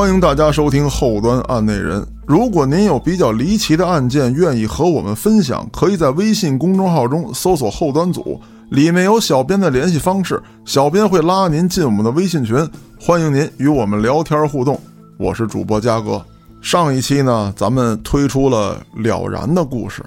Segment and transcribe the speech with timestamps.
[0.00, 2.02] 欢迎大家收听后端案内人。
[2.26, 8.40] 如果您有比较离奇的案件，愿意和我们分享，可以在微信公众号中搜索“后端组”，
[8.72, 12.56] 里面有小编的联系方式，小编会拉您进我们的微信群，
[12.98, 14.80] 欢迎您与我们聊天互动。
[15.18, 16.24] 我是主播嘉哥。
[16.62, 20.02] 上一期呢，咱们推出了了然的故事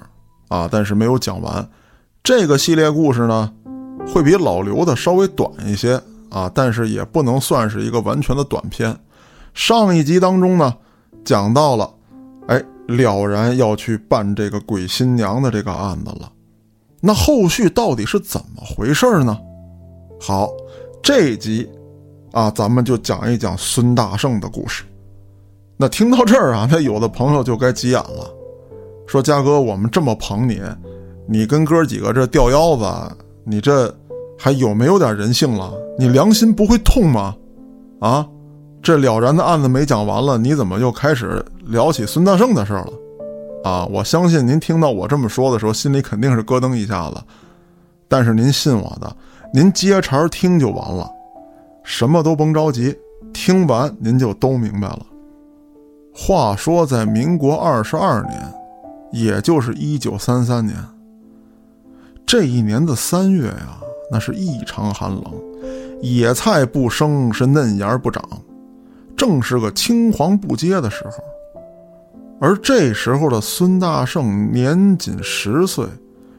[0.48, 1.64] 啊，但是没有讲完。
[2.24, 3.48] 这个系列故事呢，
[4.12, 8.92] 会比老刘的稍微短一些啊，但是也不能算是一个完全的短篇。
[9.54, 10.74] 上一集当中呢，
[11.24, 11.88] 讲到了，
[12.48, 16.30] 哎，了然要去办这个鬼新娘的这个案子了。
[17.00, 19.38] 那后续到底是怎么回事呢？
[20.20, 20.50] 好，
[21.02, 21.70] 这一集
[22.32, 24.82] 啊，咱们就讲一讲孙大圣的故事。
[25.76, 28.28] 那听到这儿啊，那有的朋友就该急眼了，
[29.06, 30.60] 说：“嘉哥，我们这么捧你，
[31.28, 33.94] 你跟哥几个这吊腰子，你这
[34.36, 35.72] 还有没有点人性了？
[35.96, 37.36] 你良心不会痛吗？
[38.00, 38.28] 啊？”
[38.84, 42.92] 这了然的案子没讲完了，你怎么又开始聊起孙大圣的事了？
[43.64, 47.16] 啊，我相信您听到我这么说的时候，心里肯定是咯噔一下子。
[48.08, 49.16] 但是您信我的，
[49.54, 51.10] 您接茬听就完了，
[51.82, 52.94] 什么都甭着急，
[53.32, 55.06] 听完您就都明白了。
[56.14, 58.54] 话说在民国二十二年，
[59.12, 60.76] 也就是一九三三年，
[62.26, 63.78] 这一年的三月呀，
[64.12, 65.24] 那是异常寒冷，
[66.02, 68.22] 野菜不生，是嫩芽不长。
[69.26, 71.12] 正是个青黄不接的时候，
[72.38, 75.86] 而这时候的孙大圣年仅十岁，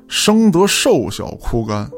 [0.08, 1.90] 生得瘦小枯干。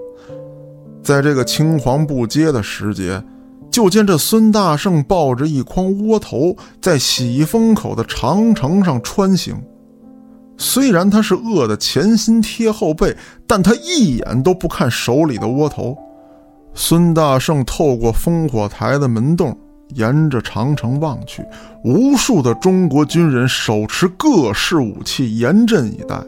[1.04, 3.22] 在这个青黄不接的时节，
[3.70, 9.62] 就见这孙大圣抱着一筐窝头，在喜峰口的长城上穿行。
[10.56, 13.14] 虽然他是饿得前心贴后背，
[13.46, 15.98] 但他一眼都不看手里的窝头。
[16.74, 19.54] 孙大圣透过烽火台的门洞。
[19.96, 21.44] 沿着长城望去，
[21.84, 26.22] 无数的中国军人手持各式武器，严阵以待。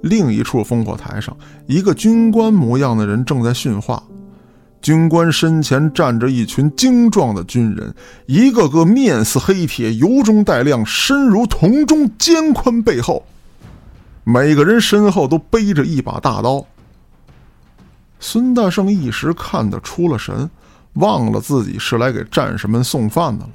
[0.00, 4.02] 另一处烽火台上，一个军官模样的人正在训话。
[4.80, 7.92] 军官身前站着一群精壮的军人，
[8.26, 13.24] 一个个面似黑铁，由中带亮，身如铜钟，肩宽背厚。
[14.22, 16.64] 每个人身后都背着一把大刀。
[18.20, 20.48] 孙大圣一时看得出了神。
[20.98, 23.50] 忘了自己是来给战士们送饭的了。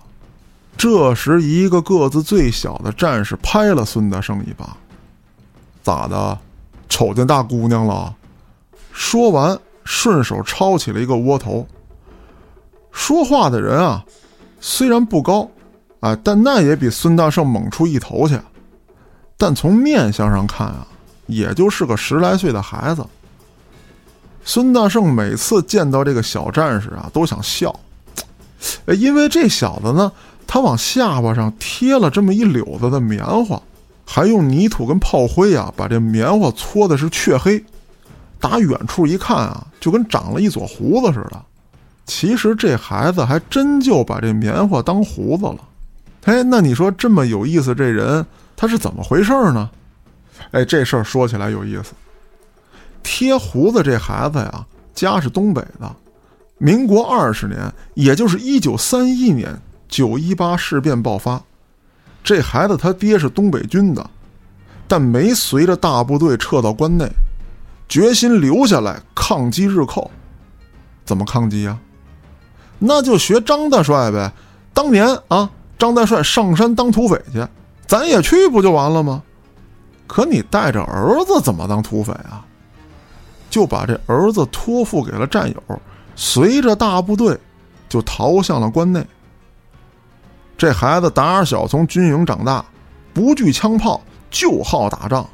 [0.76, 4.76] 这时，一个个子最小的战士拍了孙大圣一把
[5.84, 6.38] ：“咋的，
[6.90, 8.14] 瞅见大姑娘了？”
[8.92, 11.68] 说完，顺手抄起了一个窝头。
[12.92, 14.04] 说话的人啊，
[14.60, 15.50] 虽然不高，
[16.02, 18.40] 哎，但那也比孙大圣猛出一头去。
[19.38, 20.88] 但从面相上看啊，
[21.28, 23.06] 也就是个十来岁的孩子。
[24.46, 27.74] 孙大圣每次见到这个小战士啊，都想笑，
[28.88, 30.12] 因为这小子呢，
[30.46, 33.62] 他往下巴上贴了这么一绺子的棉花，
[34.06, 37.64] 还用泥土跟炮灰啊，把这棉花搓的是黢黑，
[38.40, 41.42] 打远处一看啊，就跟长了一撮胡子似的。
[42.06, 45.60] 其实这孩子还真就把这棉花当胡子了。
[46.26, 48.26] 哎，那你说这么有意思，这人
[48.58, 49.70] 他是怎么回事呢？
[50.52, 51.94] 哎，这事儿说起来有意思。
[53.04, 54.66] 贴胡子这孩子呀，
[54.96, 55.96] 家是东北的。
[56.58, 59.60] 民国二十年，也就是一九三一年，
[59.90, 61.42] 九一八事变爆发，
[62.24, 64.10] 这孩子他爹是东北军的，
[64.88, 67.06] 但没随着大部队撤到关内，
[67.90, 70.10] 决心留下来抗击日寇。
[71.04, 71.78] 怎么抗击呀？
[72.80, 74.32] 那就学张大帅呗。
[74.74, 77.46] 当年啊，张大帅上山当土匪去，
[77.86, 79.22] 咱也去不就完了吗？
[80.08, 82.46] 可你带着儿子怎么当土匪啊？
[83.54, 85.82] 就把这儿子托付给了战友，
[86.16, 87.38] 随着大部队
[87.88, 89.06] 就逃向了关内。
[90.58, 92.66] 这孩子打小从军营长大，
[93.14, 94.02] 不惧枪炮，
[94.32, 95.30] 就好打仗。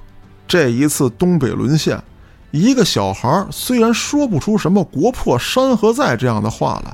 [0.45, 1.97] 这一次东北沦陷，
[2.51, 6.93] 一个小孩虽然说不出什么“国破山河在”这样的话来，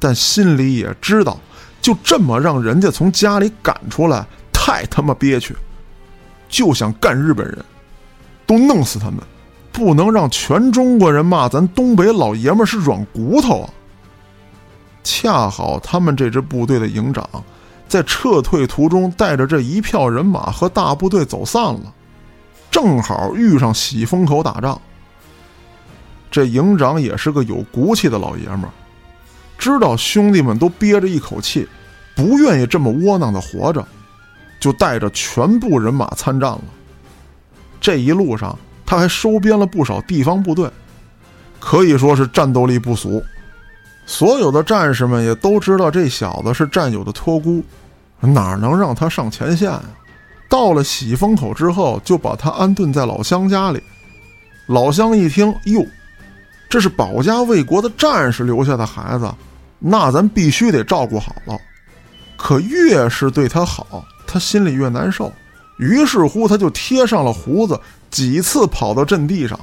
[0.00, 1.38] 但心里也知道，
[1.80, 5.54] 就这么让人家从家里赶出来，太他妈憋屈，
[6.48, 7.64] 就想干日本人，
[8.44, 9.20] 都弄死他们。
[9.76, 13.68] 不能让全中国人骂咱东北老爷们是软骨头啊！
[15.04, 17.28] 恰好他们这支部队的营长，
[17.86, 21.92] 在撤退途中带着这一票人马和大部队走散了，
[22.70, 24.80] 正好遇上喜峰口打仗。
[26.30, 28.62] 这营长也是个有骨气的老爷们，
[29.58, 31.68] 知道兄弟们都憋着一口气，
[32.14, 33.86] 不愿意这么窝囊的活着，
[34.58, 36.64] 就带着全部人马参战了。
[37.78, 38.58] 这一路上。
[38.86, 40.70] 他还收编了不少地方部队，
[41.58, 43.22] 可以说是战斗力不俗。
[44.06, 47.62] 所有的战士们也都知道这小子是战友的托孤，
[48.20, 49.82] 哪能让他上前线啊？
[50.48, 53.82] 到了喜峰口之后，就把他安顿在老乡家里。
[54.66, 55.84] 老乡一听，哟，
[56.68, 59.28] 这是保家卫国的战士留下的孩子，
[59.80, 61.58] 那咱必须得照顾好了。
[62.36, 65.32] 可越是对他好，他心里越难受。
[65.78, 67.78] 于是乎，他就贴上了胡子，
[68.16, 69.60] 几次跑到阵地上，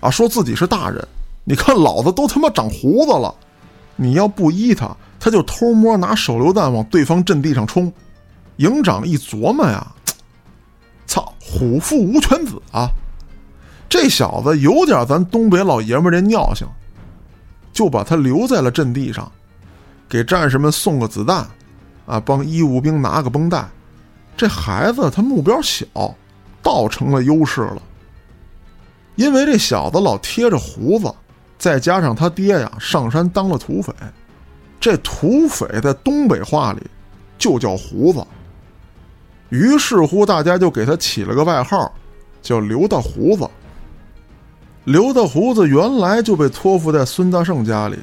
[0.00, 1.06] 啊，说自己是大人。
[1.44, 3.34] 你看老子都他妈长胡子了，
[3.96, 7.92] 你要不依他，他就偷摸拿手榴弹往对方阵地上冲。
[8.56, 9.86] 营长一琢磨呀，
[11.06, 12.88] 操，虎父无犬子啊！
[13.90, 16.66] 这小子有点咱东北老爷们这尿性，
[17.74, 19.30] 就把他留在了阵地上，
[20.08, 21.46] 给战士们送个子弹，
[22.06, 23.68] 啊，帮医务兵拿个绷带。
[24.34, 25.86] 这孩子他目标小，
[26.62, 27.82] 倒成了优势了。
[29.16, 31.12] 因为这小子老贴着胡子，
[31.58, 33.92] 再加上他爹呀上山当了土匪，
[34.80, 36.80] 这土匪在东北话里
[37.36, 38.24] 就叫胡子。
[39.50, 41.92] 于是乎，大家就给他起了个外号，
[42.40, 43.46] 叫刘大胡子。
[44.84, 47.98] 刘大胡子原来就被托付在孙大圣家里，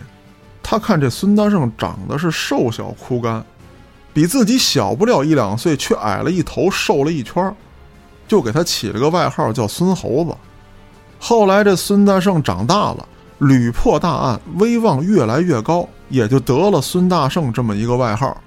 [0.61, 3.43] 他看这孙大圣长得是瘦小枯干。
[4.13, 7.53] 比自己小不了一两岁，却矮了一头，瘦了一圈
[8.29, 10.33] 就给他起了个外号叫孙猴子。
[11.19, 13.05] 后来这孙大圣长大了，
[13.39, 18.41] 屡破大案，威望越来越高，也就得了孙大圣这么一个外号。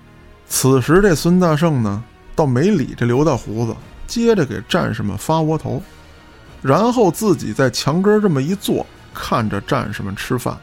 [0.49, 2.03] 此时这孙大圣呢，
[2.35, 3.75] 倒没理这刘大胡子，
[4.07, 5.83] 接着给战士们发窝头，
[6.63, 10.57] 然后自己在墙根这么一坐，看着战士们吃饭，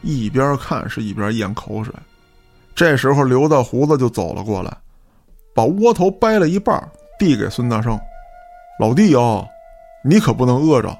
[0.00, 1.92] 一边看是一边咽口水。
[2.74, 4.76] 这时候，刘大胡子就走了过来，
[5.54, 6.88] 把窝头掰了一半，
[7.18, 7.98] 递给孙大圣
[8.78, 9.44] ：“老弟啊，
[10.04, 10.96] 你可不能饿着，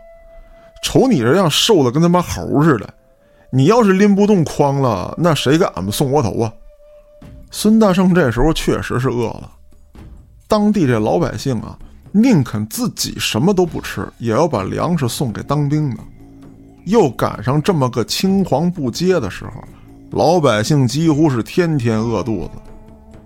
[0.83, 2.89] 瞅你这样瘦的跟他妈猴似的，
[3.51, 6.53] 你要是拎不动筐了，那谁给俺们送窝头啊？”
[7.51, 9.51] 孙大圣这时候确实是饿了，
[10.49, 11.79] 当地这老百姓啊，
[12.13, 16.03] 宁肯自己什么都不吃，也要把粮食送给当兵的，
[16.87, 19.53] 又赶上这么个青黄不接的时候。
[20.13, 22.51] 老百姓几乎是天天饿肚子，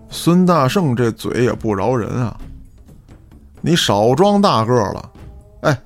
[0.09, 2.37] 孙大圣这嘴也不饶人啊！
[3.61, 5.11] 你少装大个了，
[5.63, 5.79] 哎，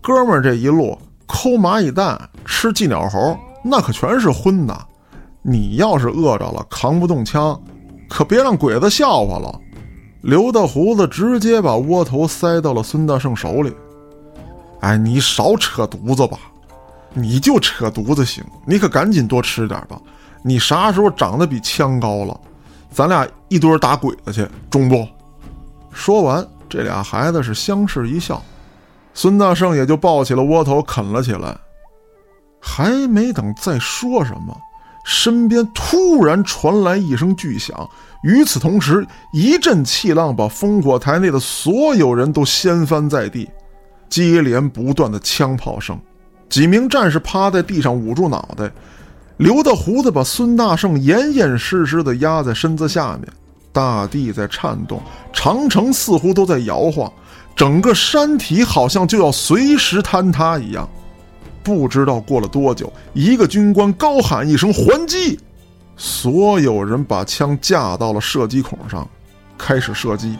[0.00, 0.96] 哥们儿这一路
[1.26, 4.86] 抠蚂蚁蛋、吃寄鸟猴，那可全是荤的。
[5.42, 7.58] 你要是饿着了，扛不动枪，
[8.08, 9.60] 可别让鬼子笑话了。
[10.20, 13.74] 刘大胡子直接把窝头塞到了孙大圣手里。
[14.80, 16.38] 哎，你少扯犊子吧，
[17.14, 20.00] 你就扯犊子行，你可赶紧多吃点吧。
[20.42, 22.38] 你啥时候长得比枪高了，
[22.90, 25.06] 咱俩一堆打鬼子去，中不？
[25.90, 28.42] 说完，这俩孩子是相视一笑，
[29.12, 31.54] 孙大圣也就抱起了窝头啃了起来。
[32.60, 34.56] 还没等再说什么，
[35.04, 37.88] 身边突然传来一声巨响，
[38.22, 43.50] 与此同时，一阵气浪把烽火台内的所有人都掀翻在地，
[44.08, 45.98] 接连不断的枪炮声，
[46.48, 48.70] 几名战士趴在地上捂住脑袋。
[49.38, 53.26] 刘大胡子把孙大圣严严实实的压在身子下面，
[53.72, 55.00] 大地在颤动，
[55.32, 57.12] 长城似乎都在摇晃，
[57.54, 60.88] 整个山体好像就要随时坍塌一样。
[61.62, 65.38] 不知道过了多久，一个军官高喊一声“还击”，
[65.96, 69.06] 所有人把枪架到了射击孔上，
[69.58, 70.36] 开始射击。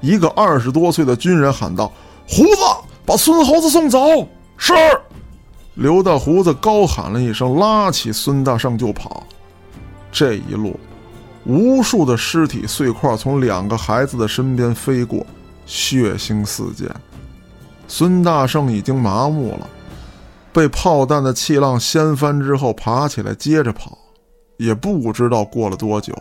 [0.00, 1.90] 一个二十多岁的军人喊道
[2.28, 2.60] ：“胡子，
[3.06, 3.98] 把孙猴子送走。”
[4.58, 4.74] 是。
[5.74, 9.26] 刘大胡子高喊了一声，拉起孙大圣就跑。
[10.12, 10.78] 这一路，
[11.44, 15.26] 无数的尸体碎块从两个孩子的身边飞过，
[15.66, 16.88] 血腥四溅。
[17.88, 19.68] 孙大圣已经麻木了，
[20.52, 23.98] 被炮弹的气浪掀翻之后，爬起来接着跑，
[24.56, 26.14] 也不知道过了多久，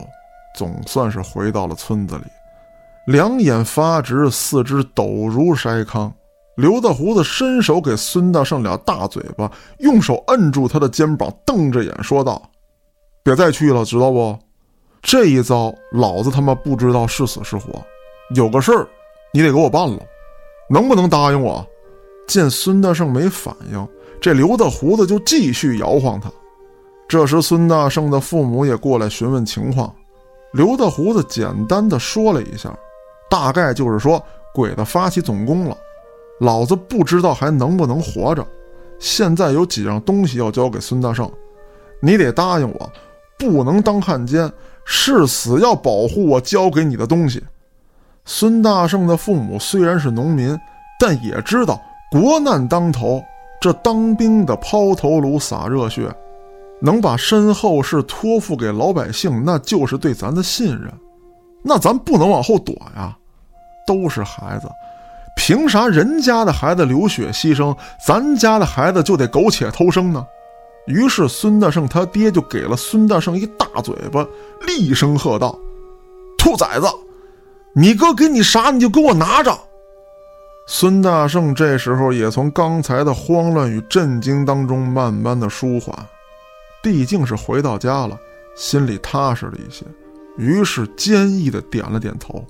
[0.57, 2.23] 总算是回到了村子里，
[3.05, 6.11] 两眼发直，四肢抖如筛糠。
[6.57, 9.49] 刘大胡子伸手给孙大圣俩大嘴巴，
[9.79, 12.41] 用手摁住他的肩膀，瞪着眼说道
[13.23, 14.37] ：“别再去了，知道不？
[15.01, 17.83] 这一遭，老子他妈不知道是死是活。
[18.35, 18.87] 有个事儿，
[19.33, 19.99] 你得给我办了，
[20.69, 21.65] 能不能答应我？”
[22.27, 23.87] 见孙大圣没反应，
[24.21, 26.31] 这刘大胡子就继续摇晃他。
[27.09, 29.93] 这时，孙大圣的父母也过来询问情况。
[30.53, 32.73] 刘大胡子简单的说了一下，
[33.29, 35.75] 大概就是说鬼子发起总攻了。
[36.39, 38.45] 老子不知道还能不能活着，
[38.97, 41.29] 现在有几样东西要交给孙大圣，
[41.99, 42.91] 你得答应我，
[43.37, 44.49] 不能当汉奸，
[44.85, 47.43] 誓死要保护我交给你的东西。
[48.25, 50.57] 孙大圣的父母虽然是农民，
[50.99, 53.23] 但也知道国难当头，
[53.59, 56.13] 这当兵的抛头颅洒热血，
[56.81, 60.91] 能把身后事托付给老百姓，那就是对咱的信任。
[61.63, 63.15] 那咱不能往后躲呀，
[63.85, 64.67] 都是孩子，
[65.35, 70.25] 凭啥人家的孩子流血牺牲，咱家的孩子就得苟且偷生呢？
[70.91, 74.27] 于是孙大圣他爹就给了孙大圣一大嘴巴，
[74.67, 75.57] 厉声喝道
[76.37, 76.85] ：“兔崽子，
[77.73, 79.57] 你哥给你啥你就给我拿着！”
[80.67, 85.95] 孙大圣这时候也从刚才的慌乱与震惊当中慢慢的舒缓。
[86.83, 88.17] 毕竟是回到家了，
[88.55, 89.85] 心里踏实了一些，
[90.37, 92.45] 于是坚毅的点了点头。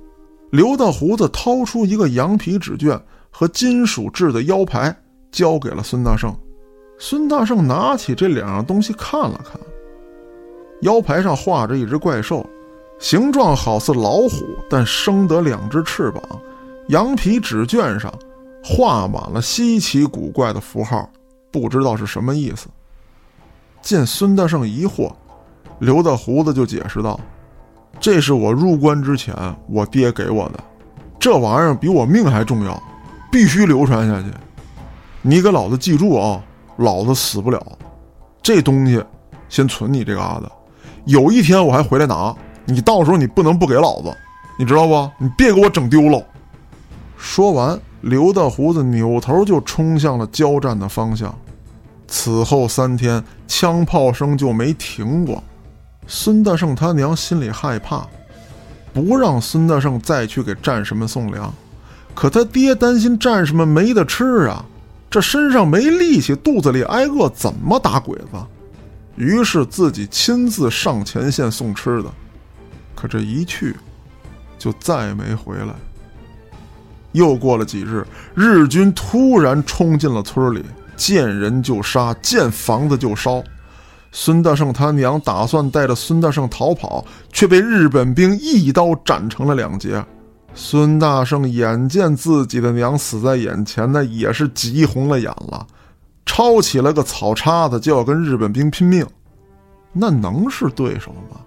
[0.52, 4.96] 刘大胡子掏出一个羊皮纸卷和金属制的腰牌，
[5.32, 6.36] 交给了孙大圣。
[7.04, 9.60] 孙大圣拿起这两样东西看了看，
[10.82, 12.46] 腰牌上画着一只怪兽，
[13.00, 16.22] 形状好似老虎，但生得两只翅膀。
[16.90, 18.14] 羊皮纸卷上
[18.64, 21.10] 画满了稀奇古怪的符号，
[21.50, 22.68] 不知道是什么意思。
[23.82, 25.12] 见孙大圣疑惑，
[25.80, 27.20] 刘大胡子就解释道
[28.00, 29.36] ：“这是我入关之前
[29.68, 30.64] 我爹给我的，
[31.20, 32.80] 这玩意儿比我命还重要，
[33.32, 34.28] 必须流传下去。
[35.24, 36.40] 你给老子记住啊，
[36.82, 37.62] 老子死不了。
[38.42, 39.04] 这东西
[39.48, 40.52] 先存你这嘎子，
[41.06, 42.36] 有一天我还回来拿，
[42.66, 44.14] 你到时候你不能不给老子，
[44.58, 45.10] 你知道不？
[45.18, 46.24] 你别给我整丢了。”
[47.18, 51.34] 说完，刘大胡子扭头就冲向了交战的方向。
[52.08, 55.42] 此后三天，枪炮声就没停过。
[56.08, 58.06] 孙大圣他娘心里害怕，
[58.92, 61.54] 不让孙大圣再去给战士们送粮。
[62.14, 64.66] 可他爹担心战士们没得吃啊，
[65.12, 68.28] 这身上没力气，肚子里挨饿，怎么打鬼子？
[69.18, 72.10] 于是自己亲自上前线送吃的。
[72.96, 73.76] 可这一去，
[74.58, 75.74] 就再没回来。
[77.12, 80.64] 又过了几日，日军突然冲进了村里。
[80.96, 83.44] 见人就杀，见房子就烧。
[84.12, 87.04] 孙大圣他娘打算带着孙大圣逃跑，
[87.34, 90.06] 却被日本兵一刀斩成了两截。
[90.54, 95.66] 孙大圣眼见自己的娘死在眼前，那也是急红了眼了，
[96.26, 99.06] 抄起了个草叉子就要跟日本兵拼命。
[99.94, 101.40] 那能是对手吗？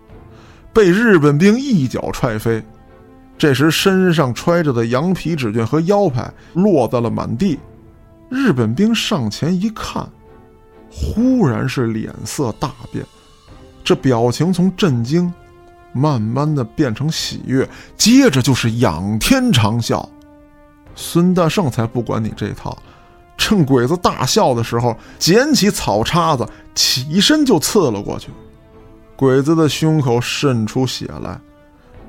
[0.72, 2.62] 被日本兵一脚踹飞。
[3.36, 7.58] 这时身上揣着的羊皮纸卷和腰牌落在了满地。
[8.30, 10.08] 日本兵上前一看，
[10.90, 13.04] 忽然是脸色大变，
[13.82, 15.32] 这表情从震惊，
[15.94, 20.06] 慢慢的变成喜悦，接着就是仰天长啸。
[20.94, 22.76] 孙大圣才不管你这套，
[23.38, 28.28] 趁鬼子大笑的时候，捡起草叉子，起身就刺了过去。
[29.16, 31.40] 鬼子的胸口渗出血来，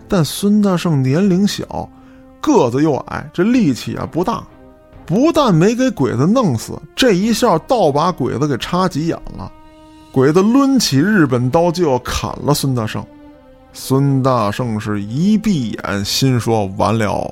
[0.07, 1.89] 但孙大圣年龄小，
[2.41, 4.43] 个子又矮，这力气也不大。
[5.05, 9.51] 不但没给鬼子弄死，这一下倒把鬼子给插急眼了。
[10.11, 13.05] 鬼子抡起日本刀就要砍了孙大圣，
[13.77, 17.29] 孙大圣是一闭眼，心说完了。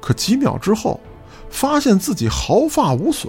[0.00, 1.00] 可几秒之后，
[1.50, 3.28] 发现自己毫发无损，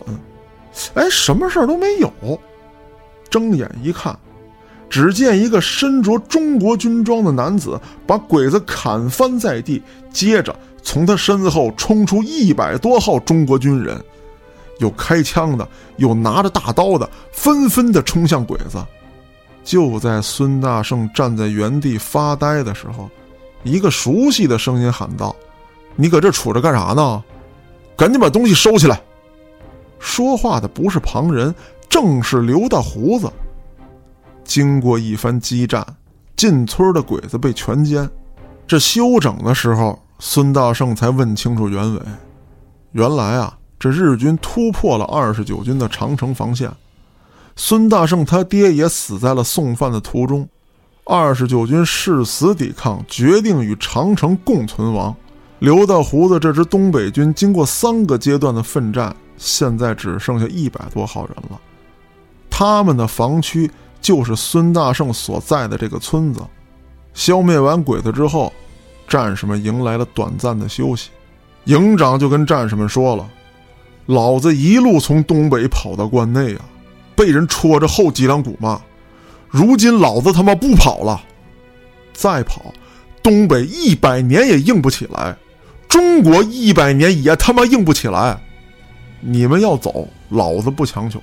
[0.93, 2.39] 哎，什么事儿都没有。
[3.31, 4.15] 睁眼一看，
[4.91, 9.81] 只见一个身着中国军装的男子把鬼子砍翻在地，
[10.13, 10.55] 接着。
[10.83, 13.99] 从他身后冲出一百多号中国军人，
[14.77, 18.77] 有开枪的，有拿着大刀的，纷纷的冲向鬼子。
[19.63, 23.09] 就在孙大圣站在原地发呆的时候，
[23.63, 25.35] 一个熟悉的声音喊道
[25.95, 27.23] ：“你搁这杵着干啥呢？
[27.95, 29.01] 赶紧把东西收起来！”
[29.99, 31.53] 说话的不是旁人，
[31.87, 33.31] 正是刘大胡子。
[34.43, 35.85] 经过一番激战，
[36.35, 38.09] 进村的鬼子被全歼。
[38.65, 39.99] 这休整的时候。
[40.23, 41.99] 孙大圣才问清楚原委，
[42.91, 46.71] 原来啊，这日军突破了二十九军的长城防线，
[47.63, 50.49] 孙大圣他爹也死在了送饭的途中，
[51.03, 55.15] 二十九军誓死抵抗，决定与长城共存亡。
[55.59, 61.61] 刘大胡子这支东北军经过三个阶段的奋战，现在只剩下一百多号人了，
[62.49, 63.69] 他们的防区
[64.01, 66.41] 就是孙大圣所在的这个村子。
[67.13, 68.51] 消灭完鬼子之后。
[69.07, 71.09] 战士们迎来了短暂的休息，
[71.65, 73.29] 营长就跟战士们说了
[74.07, 76.61] ：“老子一路从东北跑到关内啊，
[77.21, 78.81] 被人戳着后脊梁骨骂。
[79.47, 81.21] 如今老子他妈不跑了，
[82.13, 82.73] 再跑，
[83.21, 85.37] 东北一百年也硬不起来，
[85.87, 88.35] 中国一百年也他妈硬不起来。
[89.19, 91.19] 你们要走，老子不强求；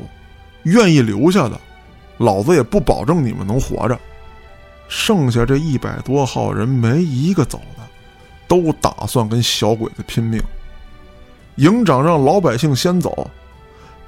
[0.63, 1.61] 愿意留下的，
[2.19, 3.99] 老子也不保证你们能活着。
[4.87, 7.83] 剩下这一百多号人，没一个走的。”
[8.47, 10.41] 都打算跟小鬼子拼命。
[11.57, 13.29] 营长让老百姓先走，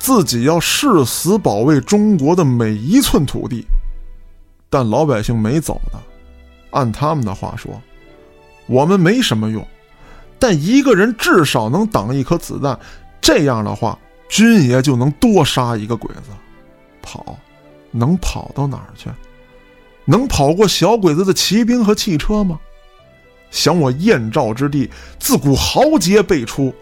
[0.01, 3.65] 自己要誓死保卫中国的每一寸土地。
[4.69, 6.01] 但老百姓没走的，
[6.71, 7.81] 按他们的话说，
[8.67, 9.65] 我们没什么用，
[10.39, 12.79] 但一个人至少能挡一颗子弹。
[13.21, 16.31] 这样的话，军爷就能多杀一个鬼子。
[17.03, 17.37] 跑，
[17.91, 19.11] 能跑到哪儿去？
[20.05, 22.59] 能跑过小鬼子的骑兵和汽车吗？
[23.51, 24.89] 想我燕赵之地，
[25.19, 26.73] 自古豪杰辈出，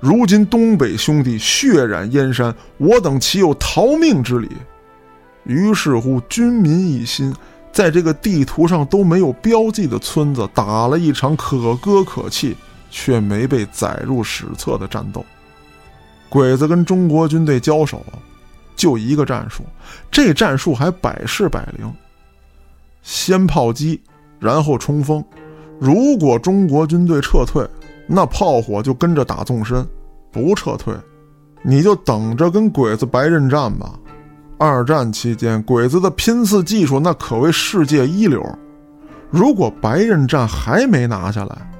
[0.00, 4.50] 如今东北兄弟血染燕山，我等岂有逃命之理？
[5.44, 7.34] 于是乎，军民一心，
[7.72, 12.56] 在这个地图上都没有标记的村子，打了一场可歌可泣
[12.90, 15.24] 却没被载入史册的战斗。
[16.28, 18.04] 鬼子跟中国军队交手，
[18.74, 19.62] 就一个战术，
[20.10, 21.90] 这战术还百试百灵。
[23.02, 24.00] 先炮击，
[24.38, 25.24] 然后冲锋。
[25.78, 27.64] 如果中国军队撤退，
[28.06, 29.84] 那炮火就跟着打纵深；
[30.30, 30.94] 不撤退，
[31.62, 33.92] 你就等着跟鬼子白刃战吧。
[34.58, 38.42] 二战期间，鬼子的拼刺技术那可谓世界一流。
[39.28, 41.70] 如果白刃战还没拿下来，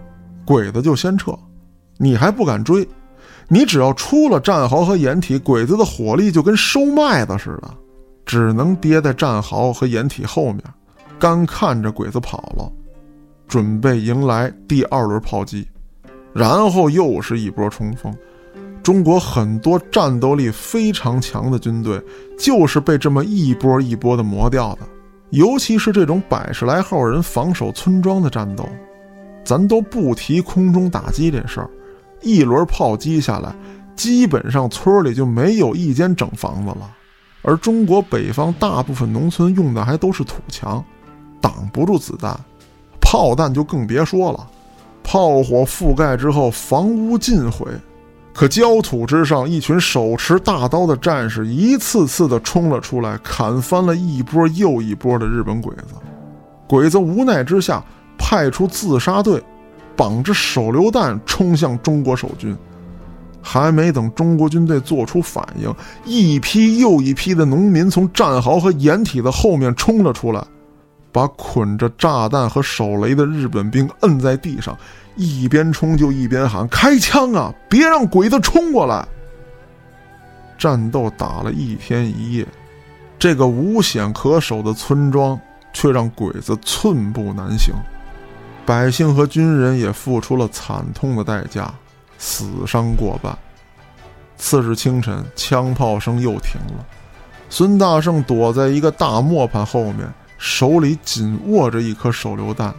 [0.45, 1.33] 鬼子就先撤，
[1.97, 2.87] 你还不敢追。
[3.49, 7.71] 你只要出了战壕和掩体，鬼子的火力就跟收麦子似的，
[8.25, 10.63] 只能跌在战壕和掩体后面。
[11.19, 12.71] 干看着鬼子跑了，
[13.47, 15.67] 准备迎来第二轮炮击，
[16.37, 18.15] 然后又是一波冲锋。
[18.83, 21.99] 中国很多战斗力非常强的军队，
[22.39, 24.81] 就是被这么一波一波的磨掉的。
[25.31, 28.69] 尤其是这种百十来号人防守村庄的战斗，
[29.45, 31.71] 咱都不提空中打击这事儿，
[32.21, 33.53] 一轮炮击下来，
[33.97, 36.95] 基本上村里就没有一间整房子了。
[37.43, 40.85] 而中国北方大部分农村用的还都是土墙。
[41.41, 42.39] 挡不住子弹，
[43.01, 44.49] 炮弹就更别说了。
[45.09, 47.65] 炮火覆盖之后，房屋尽毁。
[48.35, 55.95] 可焦土之上，一群手持大刀的战士一次次的冲了出来，砍翻了一波又一波的日本鬼子。
[56.69, 57.83] 鬼子无奈之下，
[58.19, 59.41] 派出自杀队，
[59.95, 62.55] 绑着手榴弹冲向中国守军。
[63.41, 65.73] 还没等中国军队做出反应，
[66.05, 70.45] 一批又一批的农民从战壕和掩体的后面冲了出来。
[71.17, 74.77] 把捆着炸弹和手雷的日本兵摁在地上，
[75.15, 77.51] 一边冲就一边喊：“开枪啊！
[77.71, 79.03] 别让鬼子冲过来！”
[80.59, 82.47] 战斗打了一天一夜，
[83.19, 85.41] 这个无险可守的村庄
[85.73, 87.75] 却让鬼子寸步难行，
[88.67, 91.73] 百姓和军人也付出了惨痛的代价，
[92.19, 93.35] 死伤过半。
[94.37, 96.85] 次日清晨，枪炮声又停了，
[97.49, 100.13] 孙大圣躲在一个大磨盘后面。
[100.39, 102.75] 手里紧握着一颗手榴弹，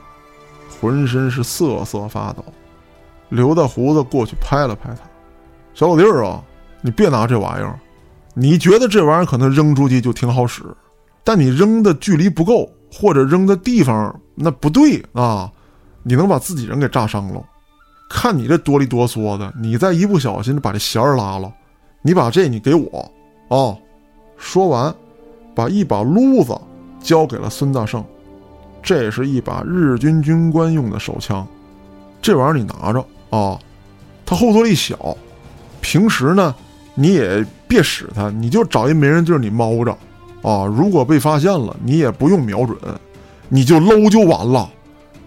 [0.79, 2.43] 浑身是瑟瑟发抖。
[3.29, 5.01] 刘大胡子过去拍了拍他
[5.73, 6.41] ：“小老弟儿啊，
[6.81, 7.77] 你别拿这玩意儿。
[8.33, 10.63] 你觉得这玩意儿可能扔出去就挺好使，
[11.23, 15.51] 但你扔的距离不够，或者扔的地方那不对啊，
[16.03, 17.43] 你能把自己人给炸伤了。
[18.09, 21.51] 看你这哆里哆嗦的，你再一不小心把这弦儿拉了，
[22.01, 23.11] 你把这你给我
[23.49, 23.75] 啊。”
[24.37, 24.95] 说完，
[25.55, 26.55] 把一把撸子。
[27.07, 28.03] 交给了孙大圣，
[28.83, 31.47] 这是一把日军军官用的手枪，
[32.21, 33.57] 这玩意儿你拿着啊，
[34.25, 35.15] 它后坐力小，
[35.79, 36.53] 平时呢
[36.95, 39.97] 你也别使它，你就找一没人地儿你猫着，
[40.41, 42.77] 啊，如果被发现了，你也不用瞄准，
[43.47, 44.69] 你就搂就完了。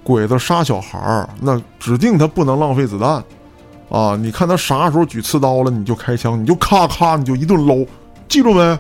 [0.03, 3.25] 鬼子杀小孩儿，那指定他不能浪费子弹，
[3.88, 7.87] 啊，你看他啥时候举刺刀了，你就开枪，你就咔咔，你就一顿搂，
[8.29, 8.79] 记住没？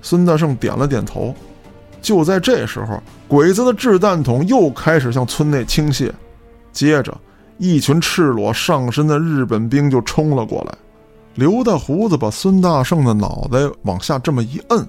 [0.00, 1.34] 孙大圣点了点头。
[2.04, 6.12] 就在这时候，鬼子的掷弹筒又开始向村内倾泻，
[6.70, 7.16] 接着，
[7.56, 10.74] 一群赤裸上身的日本兵就冲了过来。
[11.34, 14.86] 刘大胡子把孙大圣的脑袋往下这么一摁，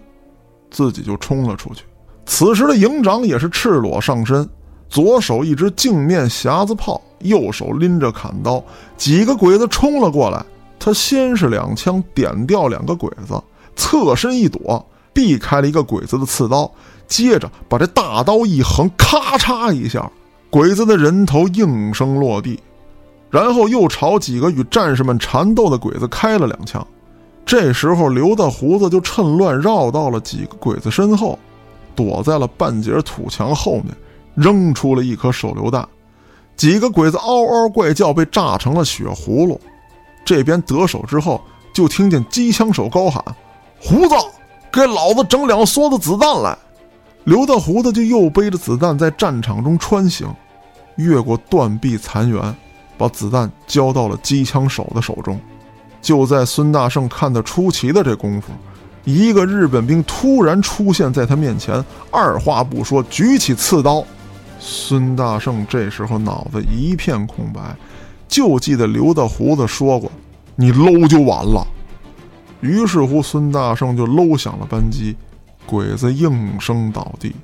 [0.70, 1.86] 自己就冲了出去。
[2.26, 4.48] 此时的营长也是赤裸上身，
[4.90, 8.62] 左手一支镜面匣子炮，右手拎着砍刀。
[8.98, 10.46] 几个鬼子冲了过来，
[10.78, 13.42] 他先是两枪点掉两个鬼子，
[13.78, 16.70] 侧身一躲，避开了一个鬼子的刺刀。
[17.08, 20.12] 接着把这大刀一横，咔嚓一下，
[20.50, 22.60] 鬼子的人头应声落地，
[23.30, 26.86] 然后又朝几个与战士们缠斗的鬼子开了两枪。
[27.46, 31.38] 这时候，刘大胡子就趁乱绕到了几个鬼子身后，
[31.96, 33.96] 躲在了半截土墙后面，
[34.34, 35.88] 扔出了一颗手榴弹。
[36.58, 39.62] 几个鬼子嗷嗷怪叫，被炸成了血葫芦。
[40.26, 41.40] 这边得手之后，
[41.72, 43.24] 就听见机枪手高喊
[43.80, 44.16] ：“胡子，
[44.72, 46.58] 给老子整两梭子子弹来！”
[47.26, 50.28] 刘大胡子就又背着子弹在战场中穿行，
[50.98, 52.54] 越过断壁残垣，
[53.00, 55.40] 把子弹交到了机枪手的手中。
[56.04, 58.52] 就在孙大圣看得出奇的这功夫，
[59.06, 64.06] 一个日本兵突然出现在他面前，二话不说举起刺刀。
[64.60, 67.76] 孙大圣这时候脑子一片空白，
[68.28, 70.12] 就记得刘大胡子说过
[70.56, 71.66] ：“你搂就完了。”
[72.62, 75.16] 于是乎，孙大圣就搂响了扳机，
[75.66, 77.36] 鬼子应声倒地。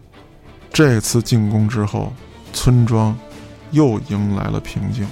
[0.72, 2.14] 这次进攻之后，
[2.54, 3.18] 村庄
[3.72, 5.06] 又迎来了平静。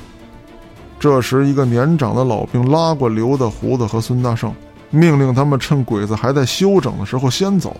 [0.99, 4.53] 这时，一个年长的老兵拉过刘大胡子和孙大圣，
[4.89, 7.75] 命令他们趁鬼子还在休整的时候先走。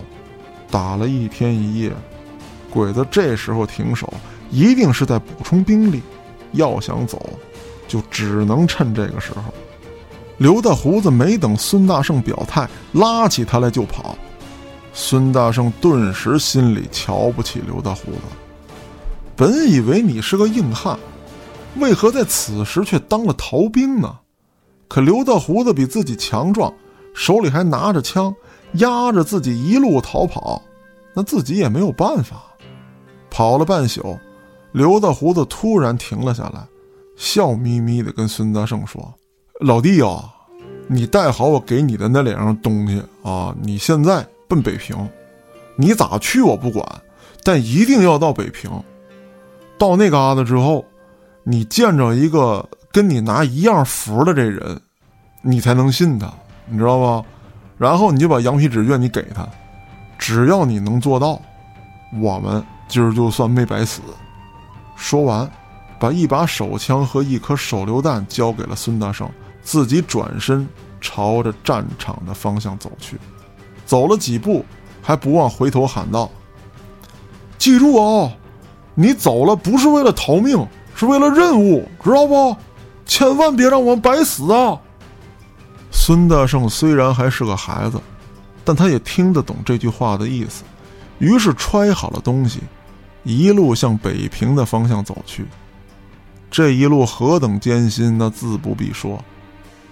[0.70, 1.92] 打了一天一夜。
[2.70, 4.12] 鬼子这时候停手，
[4.50, 6.00] 一定是在补充兵力。
[6.52, 7.30] 要想走，
[7.86, 9.52] 就只能趁这个时候。
[10.38, 14.16] 刘大胡子没等孙大圣表态，拉起他来就跑。
[14.92, 18.18] 孙大圣顿时心里瞧不起刘大胡子。
[19.36, 20.98] 本以为你是个硬汉，
[21.76, 24.18] 为何在此时却当了逃兵呢？
[24.88, 26.72] 可刘大胡子比自己强壮，
[27.14, 28.34] 手里还拿着枪，
[28.74, 30.60] 压着自己一路逃跑，
[31.14, 32.42] 那自己也没有办法。
[33.30, 34.18] 跑了半宿，
[34.72, 36.66] 刘大胡子突然停了下来，
[37.16, 39.14] 笑眯眯地跟孙大圣说
[39.62, 40.28] ：“老弟啊，
[40.88, 43.54] 你带好我给你的那两样东西啊！
[43.62, 45.08] 你现在奔北平，
[45.76, 46.84] 你咋去我不管，
[47.44, 48.68] 但一定要到北平。
[49.78, 50.84] 到那嘎达之后，
[51.44, 54.80] 你见着一个跟你拿一样符的这人，
[55.40, 56.28] 你才能信他，
[56.66, 57.24] 你知道吧？
[57.78, 59.48] 然后你就把羊皮纸卷你给他，
[60.18, 61.40] 只要你能做到，
[62.20, 62.60] 我们。”
[62.90, 64.00] 今儿就算没白死。
[64.96, 65.48] 说完，
[66.00, 69.30] 把一把手枪和一颗手榴弹交给了孙大圣，
[69.62, 70.68] 自己转身
[71.00, 73.16] 朝着战场的方向走去。
[73.90, 74.64] 走了几步，
[75.02, 76.30] 还不忘回头喊道
[77.58, 78.30] ：“记住啊，
[78.94, 82.56] 你走了不是为了逃命，是为了任务，知道不？
[83.04, 84.78] 千万别让我们白死啊！”
[85.90, 88.00] 孙大圣虽然还是个孩子，
[88.64, 90.62] 但他也听得懂这句话的意思，
[91.18, 92.60] 于是揣好了东西。
[93.24, 95.44] 一路向北平的方向走去，
[96.48, 99.18] 这一路何等艰辛，那自不必说。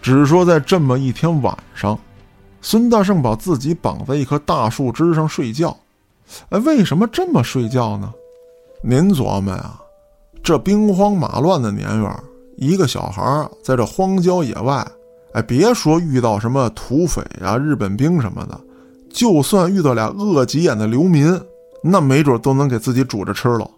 [0.00, 1.98] 只说在这么一天晚上，
[2.60, 5.76] 孙大圣把自己绑在一棵大树枝上睡觉。
[6.50, 8.12] 哎，为什么这么睡觉呢？
[8.82, 9.80] 您琢磨呀，
[10.42, 12.10] 这兵荒马乱的年月，
[12.56, 14.86] 一个小孩在这荒郊野外，
[15.32, 18.60] 哎，别说遇到什么土匪啊、日本兵什么的，
[19.10, 21.40] 就算遇到俩饿急眼的流民。
[21.80, 23.70] 那没准都能给自己煮着吃了，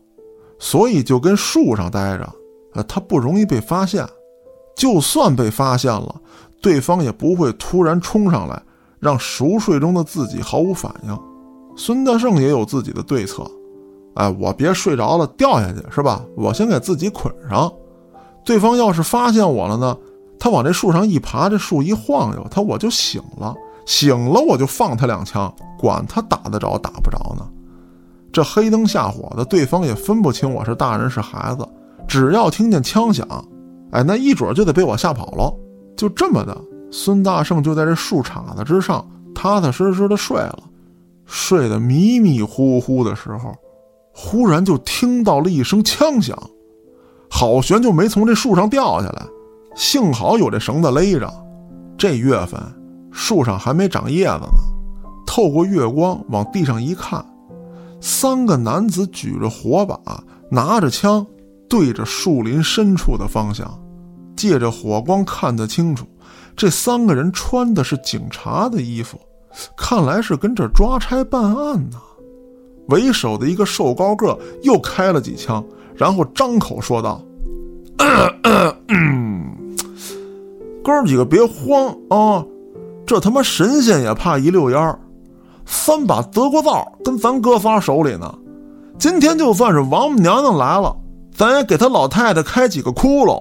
[0.58, 2.26] 所以就跟树上待着，
[2.72, 4.08] 呃，他不容易被发现。
[4.74, 6.18] 就算被发现了，
[6.62, 8.62] 对方也不会突然冲上来，
[9.00, 11.18] 让熟睡中的自己毫无反应。
[11.76, 13.42] 孙大圣也有自己的对策，
[14.14, 16.22] 哎，我别睡着了掉下去是吧？
[16.36, 17.72] 我先给自己捆上。
[18.44, 19.96] 对方要是发现我了呢，
[20.38, 23.54] 他往这树上一爬，这树一晃悠，他我就醒了。
[23.86, 27.46] 醒了我就放他两枪，管他打得着打不着呢。
[28.32, 31.66] 这黑灯瞎火的，对方也分不清我是大人是孩子。
[32.06, 33.26] 只要听见枪响，
[33.90, 35.52] 哎，那一准就得被我吓跑了。
[35.96, 36.56] 就这么的，
[36.90, 40.58] 孙大圣就在这树杈子之上踏踏实实的睡了。
[41.24, 43.54] 睡得迷迷糊糊的时候，
[44.12, 46.36] 忽然就听到了一声枪响，
[47.30, 49.24] 好悬就没从这树上掉下来。
[49.76, 51.32] 幸好有这绳子勒着。
[51.96, 52.60] 这月份
[53.12, 54.48] 树上还没长叶子呢，
[55.26, 57.24] 透过月光往地上一看。
[58.00, 60.00] 三个男子举着火把，
[60.50, 61.24] 拿着枪，
[61.68, 63.70] 对着树林深处的方向。
[64.34, 66.06] 借着火光看得清楚，
[66.60, 69.18] 这三个人穿的是警察的衣服，
[69.74, 71.96] 看来是跟这抓差办案呢。
[72.88, 75.64] 为首的一个瘦高个又开了几枪，
[75.96, 77.22] 然后张口说道
[80.84, 82.44] ：“哥几个别慌啊，
[83.06, 85.00] 这他妈神仙也怕一溜烟儿。”
[85.64, 88.38] 三把德国造跟咱哥仨手里呢，
[88.98, 90.94] 今天就算是王母娘娘来了，
[91.34, 93.40] 咱也给他老太太开几个窟窿。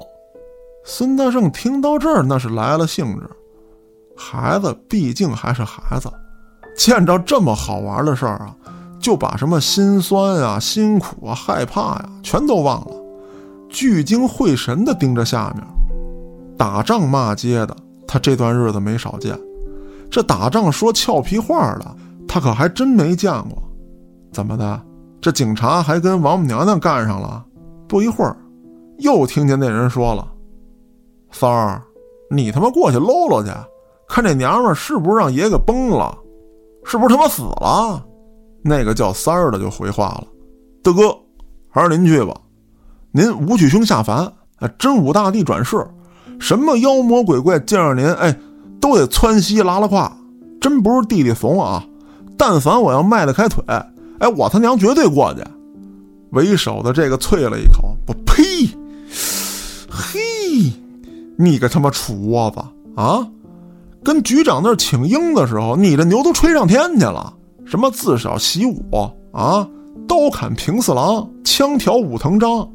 [0.84, 3.30] 孙大圣听到这儿，那是来了兴致。
[4.16, 6.12] 孩子毕竟还是孩子，
[6.76, 8.56] 见着这么好玩的事儿啊，
[9.00, 12.96] 就把什么心酸呀、辛苦啊、害怕呀，全都忘了，
[13.70, 15.66] 聚精会神地盯着下面。
[16.58, 17.76] 打仗骂街的，
[18.08, 19.40] 他这段日子没少见。
[20.12, 21.96] 这打仗说俏皮话的。
[22.32, 23.58] 他可还真没见过，
[24.32, 24.80] 怎么的？
[25.20, 27.44] 这警察还跟王母娘娘干上了？
[27.88, 28.38] 不一会儿，
[29.00, 30.28] 又听见那人说了
[31.32, 31.82] ：“三儿，
[32.30, 33.50] 你他妈过去搂搂去，
[34.08, 36.18] 看这娘们是不是让爷给崩了？
[36.84, 38.06] 是不是他妈死了？”
[38.64, 40.28] 那个叫三儿的就回话了
[40.84, 41.16] ：“大哥，
[41.70, 42.34] 还是您去吧。
[43.12, 45.88] 您武曲兄下凡，哎，真武大帝转世，
[46.40, 48.38] 什么妖魔鬼怪见着您，哎，
[48.82, 50.12] 都得窜稀拉拉胯，
[50.60, 51.84] 真不是弟弟怂啊！
[52.38, 55.42] 但凡我要迈得开腿，哎，我他娘绝对过去。
[56.32, 58.44] 为首的这个啐了一口：“我呸！
[61.42, 62.60] 你个他妈杵窝子
[63.02, 63.26] 啊！
[64.04, 67.34] 跟局长那儿请缨的时候，你这牛都吹上天去了。
[67.66, 68.84] 什么自少习武
[69.32, 69.66] 啊，
[70.06, 72.70] 刀砍平四郎，枪挑武藤章，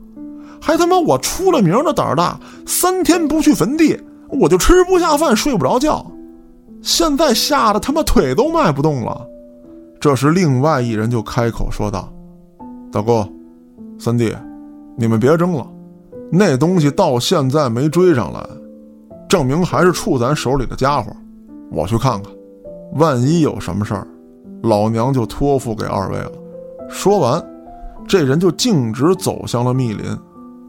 [0.63, 4.01] 还他妈我出了名的胆儿大，三天不去坟地，
[4.31, 6.07] 我就吃不下饭，睡不着觉。
[6.81, 9.27] 现在吓得他妈腿都迈不动了。”
[10.01, 12.11] 这时，另外一人就开口说道
[12.91, 13.29] ：“大哥。”
[14.01, 14.35] 三弟，
[14.97, 15.67] 你们别争了，
[16.37, 18.45] 那东西到现在没追上来，
[19.29, 21.15] 证明还是处咱手里的家伙。
[21.71, 22.33] 我去看看，
[22.95, 24.05] 万一有什么事儿，
[24.65, 26.33] 老娘就托付给二位了。
[26.89, 27.41] 说完，
[28.09, 30.05] 这人就径直走向了密林。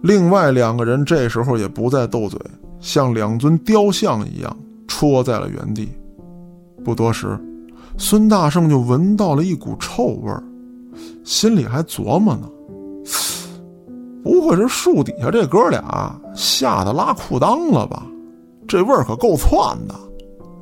[0.03, 2.39] 另外两个人这时候也不再斗嘴，
[2.79, 5.89] 像两尊雕像一样戳在了原地。
[6.83, 7.39] 不多时，
[7.97, 10.43] 孙大圣就闻到了一股臭味儿，
[11.23, 12.47] 心里还琢磨呢。
[14.25, 18.03] 不会是树底下这哥俩吓得拉裤裆了吧？
[18.67, 19.93] 这味儿可够窜的。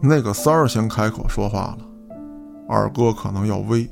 [0.02, 1.78] 那个三儿先开口说话了
[2.68, 3.90] ：“二哥可能要危。”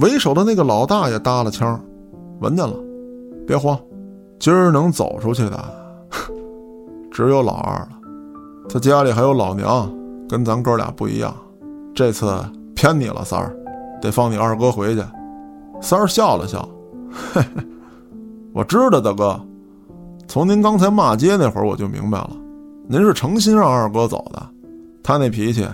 [0.00, 1.78] 为首的那个老大爷搭了腔
[2.40, 2.74] ：“闻见了，
[3.46, 3.78] 别慌，
[4.38, 5.62] 今儿能走出去的
[7.10, 7.90] 只有老二了。
[8.70, 9.92] 他家里还有老娘，
[10.26, 11.36] 跟咱哥俩不一样。
[11.94, 12.42] 这次
[12.74, 13.54] 偏你了，三儿，
[14.00, 15.04] 得放你二哥回去。”
[15.82, 16.66] 三儿笑了笑。
[17.34, 17.62] 嘿嘿，
[18.58, 19.40] 我知道大哥，
[20.26, 22.30] 从您刚才骂街那会儿我就明白了，
[22.88, 24.44] 您是诚心让二哥走的。
[25.00, 25.64] 他那脾气，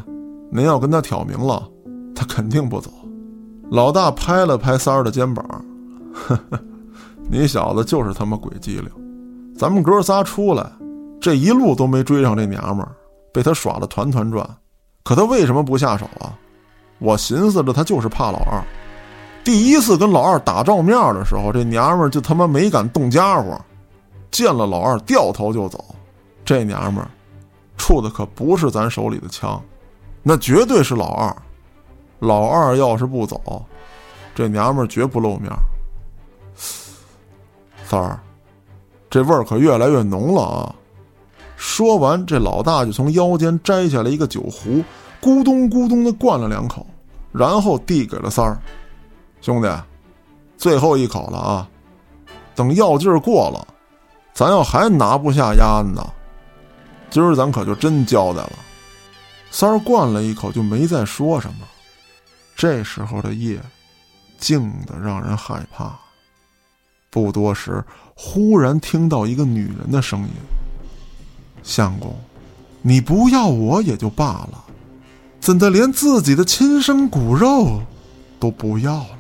[0.51, 1.67] 您要跟他挑明了，
[2.15, 2.91] 他肯定不走。
[3.71, 5.43] 老大拍了拍三儿的肩膀，
[6.13, 6.61] 呵呵，
[7.27, 8.91] 你小子就是他妈鬼机灵。
[9.57, 10.71] 咱们哥仨出来，
[11.19, 12.93] 这一路都没追上这娘们儿，
[13.33, 14.47] 被他耍得团团转。
[15.05, 16.37] 可他为什么不下手啊？
[16.99, 18.63] 我寻思着，他就是怕老二。
[19.45, 23.61] 第一次跟老二打照面的时候，这娘们就他妈没敢动家伙，
[24.31, 25.85] 见了老二掉头就走。
[26.45, 27.11] 这娘们儿
[27.77, 29.63] 处的可不是咱手里的枪，
[30.23, 31.37] 那绝对是老二。
[32.21, 33.63] 老二要是不走，
[34.35, 35.53] 这娘们儿绝不露面。
[37.85, 38.19] 三儿，
[39.11, 40.75] 这味儿可越来越浓了啊！
[41.57, 44.83] 说完，这老大就从腰间摘下来一个酒壶，
[45.21, 46.87] 咕咚咕咚的灌了两口，
[47.31, 48.59] 然后递给了三儿。
[49.45, 49.69] 兄弟，
[50.57, 51.69] 最后一口了啊！
[52.55, 53.69] 等药劲儿过了，
[54.33, 56.03] 咱要还拿不下鸭子呢，
[57.11, 58.53] 今儿咱可就真交代了。
[59.51, 61.67] 三儿灌了一口，就没再说什么。
[62.57, 63.61] 这时候的夜，
[64.39, 65.93] 静的让人害怕。
[67.11, 70.31] 不多时，忽然听到一个女人的声音
[71.63, 72.17] ：“相公，
[72.81, 74.65] 你不要我也就罢了，
[75.39, 77.83] 怎的连自己的亲生骨肉
[78.41, 79.19] 都不要了？”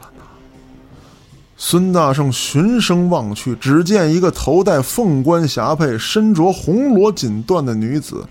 [1.66, 8.22] 孙大圣循声望去，只见一个头戴凤冠霞帔、身着红罗锦缎的女子，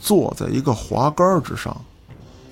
[0.00, 1.76] 坐在一个滑竿之上。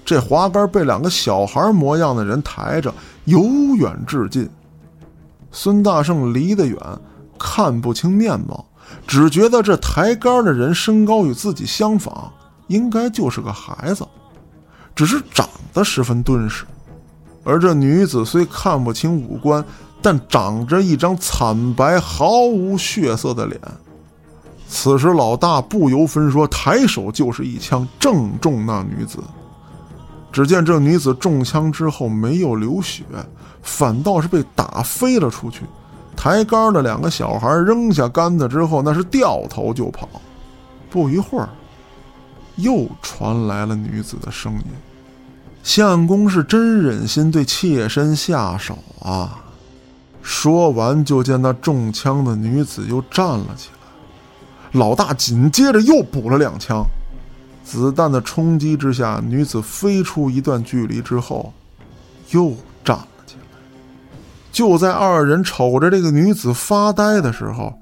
[0.04, 2.92] 这滑竿被两个小孩模样的人抬着，
[3.26, 3.44] 由
[3.76, 4.50] 远至近。
[5.52, 6.76] 孙大圣离得远，
[7.38, 8.66] 看不清面貌，
[9.06, 12.28] 只觉得这抬竿的人身高与自己相仿，
[12.66, 14.04] 应该就是个孩子，
[14.96, 16.64] 只是长得十分敦实。
[17.44, 19.64] 而这女子虽看不清五官。
[20.00, 23.60] 但长着一张惨白、毫无血色的脸。
[24.68, 29.18] 此时，老大不由分说，抬手就是一枪，正中那女子。
[30.30, 33.02] 只见这女子中枪之后没有流血，
[33.62, 35.62] 反倒是被打飞了出去。
[36.14, 40.08] 抬杆的两个小孩扔下杆子之后，那是掉头就跑。
[40.90, 41.48] 不一会儿，
[42.56, 44.64] 又传来了女子的声音
[45.64, 49.44] ：“相公是真忍心对妾身下手啊！”
[50.28, 54.78] 说完，就见那中枪的女子又站了起来。
[54.78, 56.84] 老大紧接着又补了两枪，
[57.64, 61.50] 子弹的冲击之下，女子飞出一段距离之后，
[62.32, 62.52] 又
[62.84, 63.58] 站了起来。
[64.52, 67.72] 就在二人瞅着这个女子发呆的时候，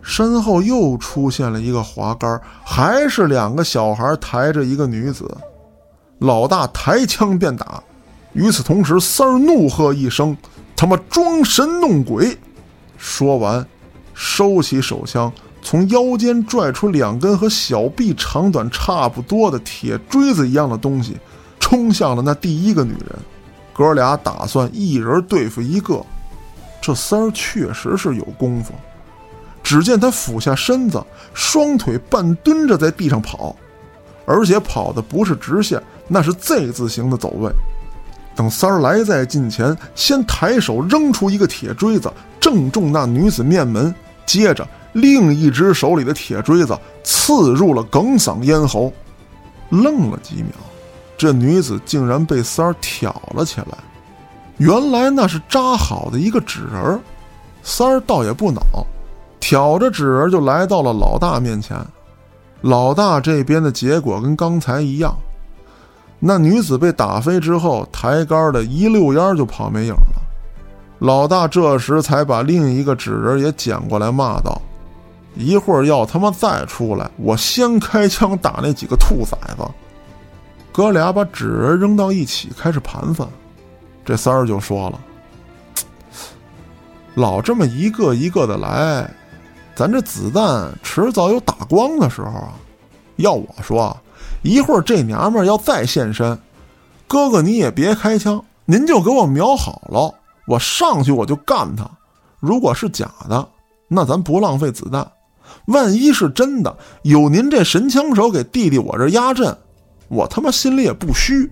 [0.00, 5.30] 身后又出现了一个滑竿，还是两个小孩抬着一个女子。
[6.20, 7.82] 老大抬枪便打，
[8.32, 10.34] 与此同时，三儿怒喝一声。
[10.76, 12.36] 他妈装神弄鬼！
[12.96, 13.66] 说完，
[14.12, 15.32] 收起手枪，
[15.62, 21.16] 从腰间拽出两根和小臂长短差不多的铁锥子一样的东西，
[21.60, 23.18] 冲向了那第一个女人。
[23.72, 26.04] 哥俩打算一人对付一个。
[26.80, 28.72] 这三儿确实是有功夫。
[29.62, 33.56] 只见他俯下身子，双腿半蹲着在地上跑，
[34.26, 37.50] 而且跑的不是直线，那是 Z 字形的走位。
[38.34, 43.94] 等三儿来在近前，先抬手扔出一个铁锥子，正中那女子面门，
[44.26, 48.92] 接着另一只手里的铁锥子刺入了哽嗓咽喉。
[49.70, 50.52] 愣了几秒，
[51.16, 53.78] 这女子竟然被三儿挑了起来。
[54.58, 57.00] 原来那是扎好的一个纸人
[57.62, 58.60] 三儿倒也不恼，
[59.40, 61.76] 挑着纸人就来到了老大面前。
[62.60, 65.16] 老大这边的结果跟刚才一样。
[66.18, 70.22] 那女子被打飞之后，抬杆的一溜烟就跑没影了。
[71.00, 74.62] 老大这时才把另一个纸人也捡过来，骂道
[75.36, 79.68] ：“一会儿要他妈再出来，我先开枪打那几个兔崽子！”
[80.72, 83.28] 哥俩把纸人扔到一起，开始盘算。
[84.02, 85.00] 这三儿就说了
[87.14, 89.10] ：“老这么一个一个的来，
[89.74, 92.54] 咱这子弹迟早有打光的时候啊！
[93.16, 93.94] 要我说。”
[94.44, 96.38] 一会儿这娘们儿要再现身，
[97.08, 100.14] 哥哥你也别开枪，您就给我瞄好了，
[100.46, 101.90] 我上去我就干他。
[102.40, 103.48] 如果是假的，
[103.88, 105.02] 那咱不浪费子弹；
[105.66, 109.56] 万一是真的，有您这神枪手给弟弟我这压阵，
[110.08, 111.50] 我他妈心里也不虚。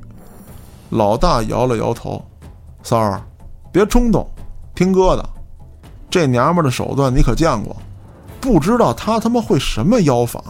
[0.90, 2.22] 老大摇了摇头，
[2.82, 3.22] 三儿，
[3.72, 4.28] 别冲动，
[4.74, 5.26] 听哥的。
[6.10, 7.74] 这娘们的手段你可见过？
[8.38, 10.42] 不知道她他妈会什么妖法。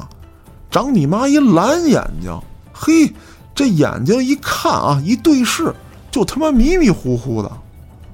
[0.72, 2.40] 长你妈一蓝眼睛，
[2.72, 3.12] 嘿，
[3.54, 5.72] 这眼睛一看啊，一对视
[6.11, 7.52] 就他妈迷迷糊糊的，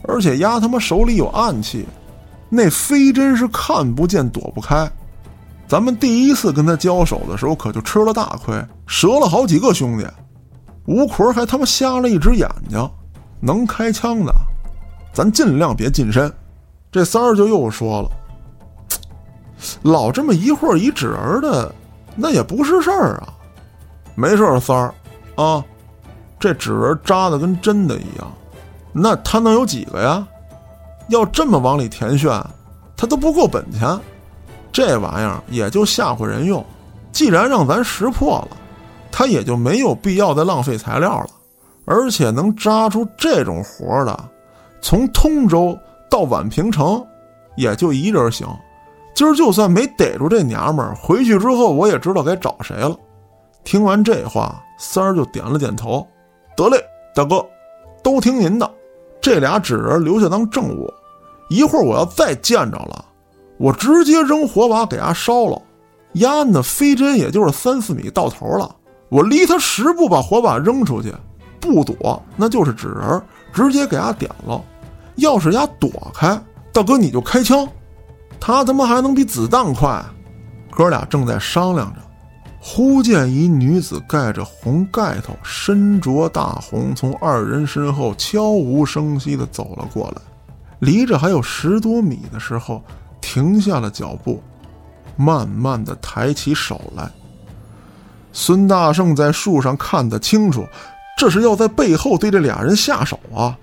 [0.03, 1.87] 而且丫他妈手里有暗器，
[2.49, 4.91] 那飞针是看不见躲不开。
[5.69, 10.05] 咱们第一次跟他交手的时候，可就吃了大亏，折了好几个兄弟。
[10.87, 12.91] 吴奎还他妈瞎了一只眼睛，
[13.39, 14.35] 能开枪的，
[15.13, 16.33] 咱尽量别近身。
[16.91, 18.11] 这三儿就又说了，
[19.83, 21.73] 老这么一会儿一指儿的。
[22.21, 23.33] 那也不是事儿啊，
[24.17, 24.93] 没事，三儿，
[25.37, 25.65] 啊，
[26.41, 28.33] 这纸人扎的跟真的一样，
[28.93, 30.27] 那他能有几个呀？
[31.09, 32.45] 要这么往里填炫，
[32.97, 33.99] 他都不够本钱。
[34.73, 36.65] 这玩意儿也就吓唬人用。
[37.13, 38.57] 既然让咱识破了，
[39.11, 41.31] 他也就没有必要再浪费材料了。
[41.85, 44.29] 而且能扎出这种活的，
[44.83, 45.79] 从通州
[46.11, 47.03] 到宛平城，
[47.57, 48.47] 也就一人行。
[49.19, 52.97] 今儿就算没逮住这娘们儿，回去之后我也知道该找谁了。
[53.65, 56.07] 听完这话，三儿就点了点头
[56.57, 56.81] ：“得嘞，
[57.17, 57.45] 大哥，
[58.01, 58.71] 都听您的。
[59.21, 60.89] 这俩纸人留下当证物，
[61.49, 63.05] 一会儿我要再见着了，
[63.57, 65.61] 我直接扔火把给他烧了。
[66.13, 68.73] 丫那飞针也就是三四米到头了，
[69.09, 71.13] 我离他十步把火把扔出去，
[71.59, 73.21] 不躲那就是纸人，
[73.53, 74.63] 直接给他点了。
[75.17, 76.41] 要是丫躲开，
[76.73, 77.69] 大哥你就开枪。”
[78.41, 80.03] 他他妈还能比子弹快？
[80.71, 82.01] 哥俩正在商量着，
[82.61, 90.23] 忽见一女子盖着红盖头，身着大红，从二人身后悄无声息地走了过来。
[90.79, 92.83] 离着还有十多米的时候，
[93.21, 94.41] 停下了脚步，
[95.17, 97.11] 慢慢地抬起手来。
[98.33, 100.65] 孙大圣在树上看得清楚，
[101.19, 103.59] 这是要在背后对这俩人下手啊！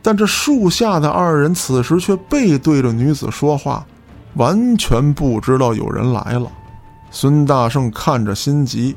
[0.00, 3.84] 但这树下的二人此时却背对着女子说话。
[4.36, 6.50] 完全不知道有人来了，
[7.10, 8.94] 孙大圣看着心急，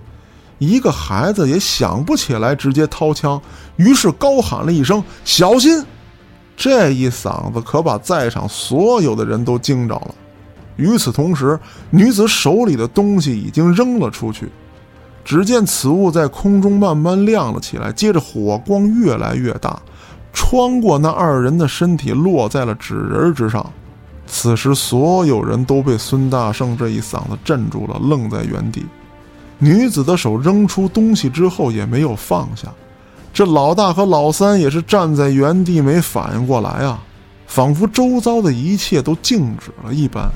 [0.57, 3.41] 一个孩子也想不起来直接掏枪，
[3.77, 5.83] 于是高喊了一声“小心”，
[6.57, 10.13] 这一嗓子可把在场所有的人都惊着了。
[10.75, 11.57] 与此同时，
[11.89, 14.49] 女子手里的东西已经扔了出去，
[15.23, 19.79] 只见此物在空中慢慢亮了起来，接着火光越来越大，
[20.33, 23.65] 穿过那二人的身体，落在了纸人之上。
[24.31, 28.85] 此时，所有人都被孙大圣这一嗓子镇住了，愣在原地。
[29.57, 32.71] 女子的手扔出东西之后也没有放下，
[33.33, 37.03] 这老大和老三也是站在原地没反应过来啊，
[37.47, 40.29] 仿佛周遭的一切都静止了一般。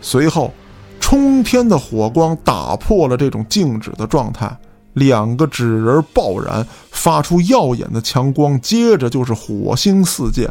[0.00, 0.54] 随后，
[1.00, 4.50] 冲天的火光打破了这种静止的状态，
[4.94, 10.48] 两个纸人爆燃，发出耀眼的强光，接着就是火星四溅。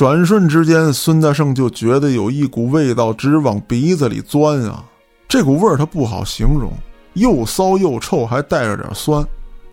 [0.00, 4.82] 转瞬之间，孙大圣就觉得有一股味道直往鼻子里钻啊！
[5.28, 6.72] 这股味儿他不好形容，
[7.12, 9.22] 又骚又臭，还带着点酸，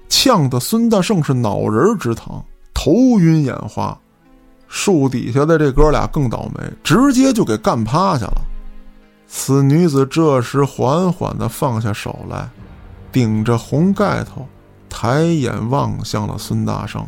[0.09, 3.97] 呛得孙大圣是脑仁直疼，头晕眼花。
[4.67, 8.41] 树底下的这哥俩更倒霉，直接就给干趴下了。
[9.29, 12.49] 此女子这时缓缓地放下手来，
[13.13, 14.45] 顶着红盖头，
[14.89, 17.01] 抬眼望向了孙大圣。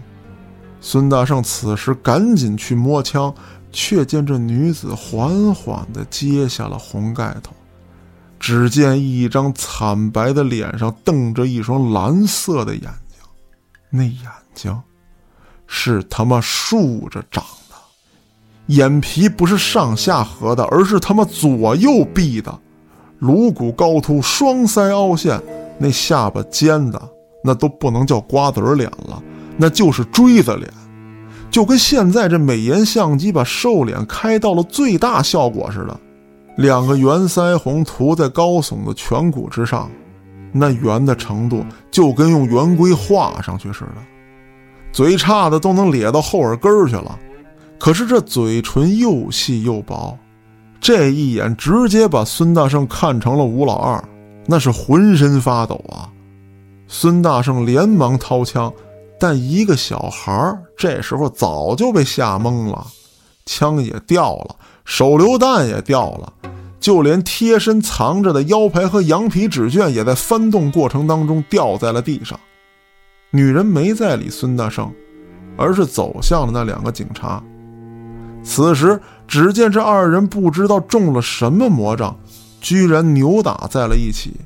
[0.82, 3.34] 孙大圣此时赶紧去摸枪，
[3.72, 7.52] 却见这女子缓缓地揭下了红盖头，
[8.40, 13.20] 只见一张惨白的脸上瞪着一双蓝色的眼睛，
[13.90, 14.76] 那眼睛
[15.68, 17.76] 是他妈竖着长的，
[18.68, 22.58] 眼皮不是上下合的，而是他妈左右闭的，
[23.20, 25.40] 颅骨高凸，双腮凹陷，
[25.78, 27.10] 那下巴尖的，
[27.44, 29.22] 那都不能叫瓜子脸了，
[29.62, 30.72] 那就是锥子脸，
[31.51, 35.99] 就跟现在这美颜相机把瘦脸开到了最大效果似的。
[36.55, 39.91] 两个圆腮红涂在高耸的颧骨之上，
[40.53, 43.97] 那圆的程度就跟用圆规画上去似的，
[44.93, 47.20] 嘴差的都能咧到后耳根儿去了。
[47.78, 50.18] 可是这嘴唇又细又薄，
[50.80, 54.03] 这一眼直接把孙大圣看成了吴老二，
[54.45, 56.07] 那是浑身发抖啊！
[56.88, 58.74] 孙大圣连忙掏枪，
[59.20, 62.88] 但一个小孩这时候早就被吓懵了，
[63.45, 64.55] 枪也掉了，
[64.86, 66.34] 手榴弹也掉了。
[66.80, 72.39] 就连贴身藏着的腰牌和羊皮纸卷，也在翻动过程当中掉在了地上。
[73.32, 74.89] 女人没再理孙大圣，
[75.57, 77.43] 而是走向了那两个警察。
[78.41, 82.17] 此时，只见这二人不知道中了什么魔杖，
[82.61, 84.38] 居然扭打在了一起。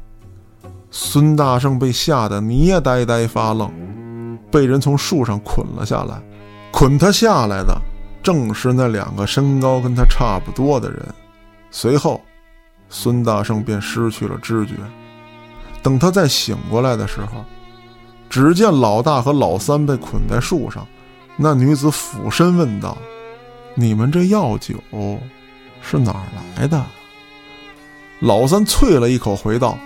[0.89, 3.71] 孙大圣被吓得捏呆呆发愣，
[4.53, 6.21] 被人从树上捆了下来。
[6.71, 7.75] 捆他下来的，
[8.21, 11.03] 正是那两个身高跟他差不多的人。
[11.71, 12.21] 随后，
[12.89, 14.73] 孙大圣便失去了知觉。
[15.81, 17.43] 等他再醒过来的时候，
[18.29, 20.87] 只见老大和老三被捆在树上。
[21.35, 22.95] 那女子俯身问道
[23.75, 24.75] ：“你们这药酒
[25.81, 26.25] 是哪儿
[26.55, 26.83] 来的？”
[28.21, 29.77] 老三啐了一口，回道：“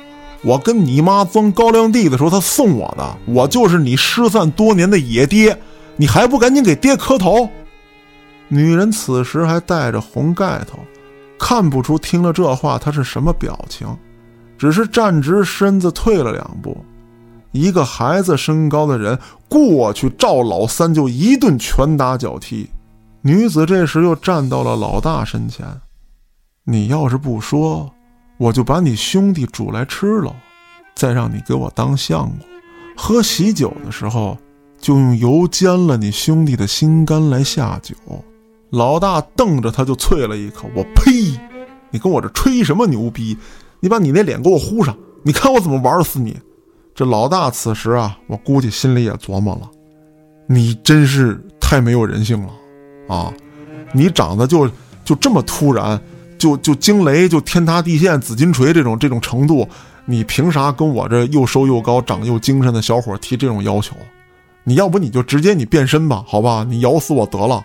[0.44, 3.18] 我跟你妈钻高粱地的时候，他送我的。
[3.26, 5.58] 我就是你失散多年的野爹，
[5.96, 7.50] 你还不赶紧给爹磕头？”
[8.50, 10.80] 女人此时还戴着红盖头。
[11.40, 13.88] 看不出听了这话她是什么表情，
[14.58, 16.78] 只是站直身子退了两步。
[17.52, 19.18] 一个孩子身高的人
[19.48, 22.68] 过去，照老三就一顿拳打脚踢。
[23.22, 25.66] 女子这时又站到了老大身前
[26.66, 27.92] ：“你要是不说，
[28.38, 30.36] 我就把你兄弟煮来吃了，
[30.96, 32.38] 再让你给我当相公。
[32.96, 34.38] 喝喜酒的时候，
[34.80, 37.96] 就用油煎了你兄弟的心肝来下酒。”
[38.70, 41.40] 老大瞪着他，就啐了一口：“我呸！
[41.90, 43.38] 你跟我这吹什么牛逼？
[43.80, 44.96] 你把你那脸给我糊上！
[45.24, 46.38] 你看我怎么玩死你！”
[46.94, 49.70] 这老大此时啊，我估计心里也琢磨了
[50.48, 52.52] ：“你真是太没有人性了
[53.08, 53.32] 啊！
[53.94, 54.70] 你长得就
[55.06, 55.98] 就这么突然，
[56.38, 59.68] 就就惊雷，就天塌地陷、紫金锤这种这种程度，
[60.06, 63.96] 你凭啥跟我这又瘦又高、长又精神的小伙提这种要求？
[64.64, 66.66] 你要不你就直接你变身吧，好吧？
[66.68, 67.64] 你咬死我得了。”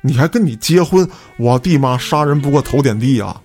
[0.00, 1.06] 你还跟你结婚？
[1.38, 3.42] 我弟妈杀人不过头点地啊！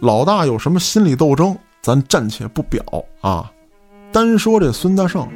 [0.00, 2.82] 老大有什么心理斗争，咱暂且不表
[3.20, 3.48] 啊。
[4.10, 5.26] 单说这孙大圣，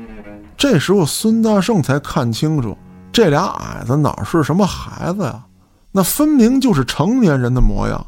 [0.56, 2.76] 这时候孙大圣才看清楚，
[3.12, 5.44] 这俩矮子哪是什么孩子呀？
[5.92, 8.04] 那分明就是成年人的模样，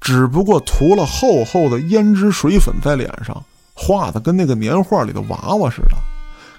[0.00, 3.42] 只不过涂了厚厚的胭脂水粉在脸上，
[3.74, 5.96] 画的跟那个年画里的娃娃似的。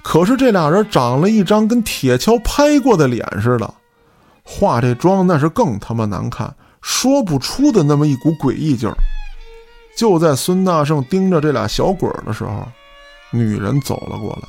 [0.02, 3.74] 可是这俩人长了一张跟铁锹拍过的脸似的。
[4.44, 8.96] 化这妆那是更他妈难看，说不出的那么一股诡异劲儿。
[9.96, 12.68] 就在孙大圣盯着这俩小鬼的时候，
[13.32, 14.48] 女人走了过来，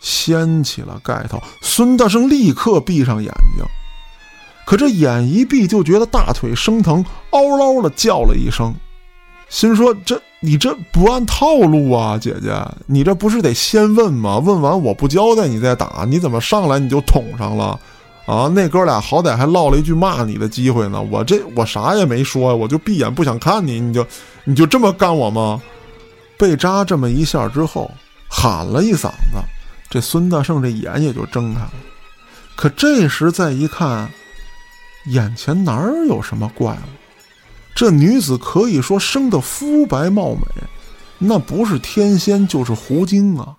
[0.00, 1.42] 掀起了盖头。
[1.60, 3.64] 孙大圣立刻闭上眼睛，
[4.64, 8.74] 可这眼一闭就觉得大腿生疼，嗷嗷的叫了一声，
[9.48, 12.52] 心说：“这你这不按套路啊，姐姐，
[12.86, 14.38] 你这不是得先问吗？
[14.38, 17.78] 问完我不交代你再打，你怎么上来你就捅上了？”
[18.26, 24.06] 啊，那哥俩好歹还落了一句骂你的机会呢，我这我啥也没说，我就闭眼不想看你，你就
[24.44, 25.60] 你就这么干我吗？
[26.38, 27.90] 被扎这么一下之后，
[28.28, 29.36] 喊了一嗓子，
[29.90, 31.72] 这孙大圣这眼也就睁开了。
[32.56, 34.10] 可这时再一看，
[35.06, 36.88] 眼前哪儿有什么怪物？
[37.74, 40.46] 这女子可以说生得肤白貌美，
[41.18, 43.56] 那不是天仙就是狐精啊，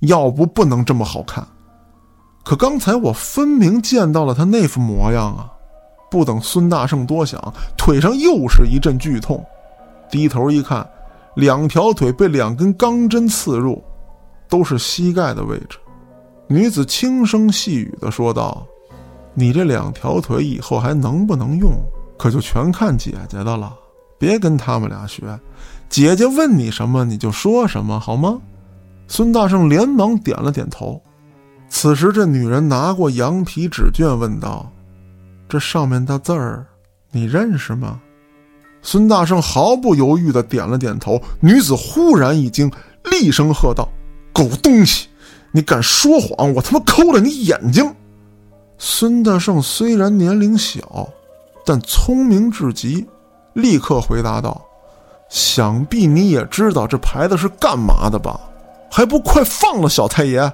[0.00, 1.46] 要不不能这么好看。
[2.44, 5.50] 可刚才我分明见到了她那副模样啊！
[6.10, 7.40] 不等孙大圣多想，
[7.76, 9.44] 腿上又是一阵剧痛，
[10.10, 10.88] 低头一看，
[11.36, 13.82] 两条腿被两根钢针刺入，
[14.48, 15.78] 都是膝盖的位置。
[16.48, 18.66] 女子轻声细语的说道
[19.34, 21.72] ：“你这两条腿以后还能不能用，
[22.18, 23.74] 可就全看姐姐的了。
[24.18, 25.38] 别跟他们俩学，
[25.88, 28.38] 姐姐问你什么你就说什么，好吗？”
[29.08, 31.02] 孙大圣连忙点了点头。
[31.68, 34.70] 此时，这女人拿过羊皮纸卷，问道
[35.48, 36.66] ：“这上面的字儿，
[37.10, 38.00] 你认识吗？”
[38.82, 41.20] 孙大圣毫不犹豫地点了点头。
[41.40, 42.70] 女子忽然一惊，
[43.10, 43.88] 厉声喝道
[44.32, 45.08] ：“狗东西，
[45.50, 46.52] 你敢说谎！
[46.52, 47.94] 我他妈抠了你眼睛！”
[48.84, 51.08] 孙大圣虽然年龄小，
[51.64, 53.06] 但聪明至极，
[53.52, 54.60] 立刻回答道
[55.30, 58.40] ：“想必你也知道这牌子是干嘛的吧？
[58.90, 60.52] 还不快放了小太爷！”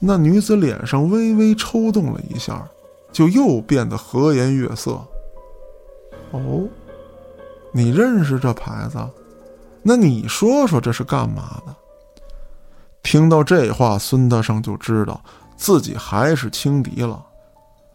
[0.00, 2.66] 那女子脸上微微抽动了一下，
[3.12, 4.92] 就又变得和颜悦色。
[6.30, 6.66] 哦。
[7.72, 8.98] 你认识这牌子？
[9.82, 11.74] 那你说说这是干嘛的？
[13.02, 15.20] 听到这话，孙大圣就知道
[15.58, 17.22] 自己还是轻敌了。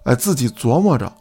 [0.10, 1.14] 哎，自己琢磨着，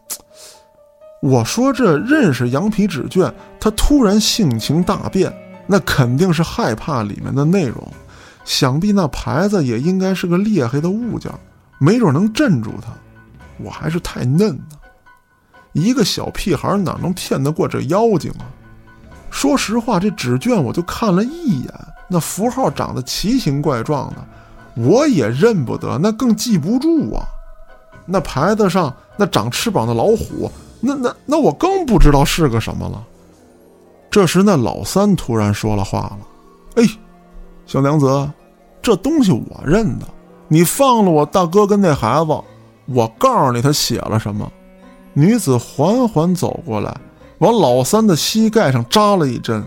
[1.20, 3.30] 我说这认识羊皮纸卷，
[3.60, 5.30] 他突然性情大变，
[5.66, 7.86] 那肯定是害怕里面的内容。
[8.46, 11.30] 想必那牌子也应该是个厉害的物件，
[11.78, 12.90] 没准能镇住他。
[13.58, 14.80] 我还是太嫩了。
[15.72, 18.48] 一个小屁孩哪能骗得过这妖精啊？
[19.30, 21.70] 说实话，这纸卷我就看了一眼，
[22.08, 24.26] 那符号长得奇形怪状的，
[24.82, 27.22] 我也认不得，那更记不住啊。
[28.10, 30.50] 那牌子上那长翅膀的老虎，
[30.80, 33.04] 那那那我更不知道是个什么了。
[34.10, 36.18] 这时，那老三突然说了话了
[36.76, 36.84] ：“哎，
[37.66, 38.30] 小娘子，
[38.80, 40.06] 这东西我认得，
[40.48, 42.40] 你放了我大哥跟那孩子，
[42.86, 44.50] 我告诉你他写了什么。”
[45.12, 46.96] 女子缓缓走过来，
[47.38, 49.62] 往老三的膝盖上扎了一针。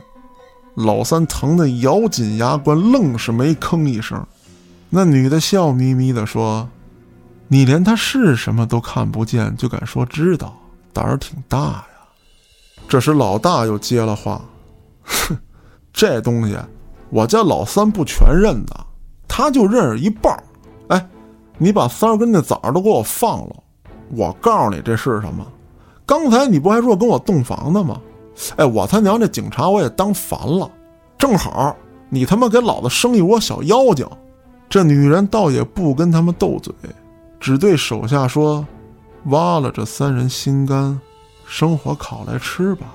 [0.75, 4.25] 老三疼得咬紧牙关，愣是没吭一声。
[4.89, 6.67] 那女的笑眯眯地说
[7.53, 10.57] ：“你连他是什么都看不见，就敢说知道，
[10.93, 11.85] 胆儿挺大呀。”
[12.87, 14.41] 这时老大又接了话
[15.03, 15.37] ：“哼，
[15.91, 16.57] 这东西
[17.09, 18.73] 我家老三不全认得，
[19.27, 20.41] 他就认识一半儿。
[20.87, 21.09] 哎，
[21.57, 23.55] 你把三儿跟那崽儿都给我放了。”
[24.15, 25.45] 我告诉你这是什么？
[26.05, 27.99] 刚才你不还说跟我洞房呢吗？
[28.55, 30.71] 哎，我他娘这警察我也当烦了。
[31.17, 31.75] 正好
[32.07, 34.07] 你他妈给老子生一窝小妖精。
[34.69, 36.73] 这女人倒也不跟他们斗嘴，
[37.41, 38.65] 只对手下说
[39.25, 40.97] ：“挖了这三人心肝，
[41.45, 42.85] 生火烤来吃吧。”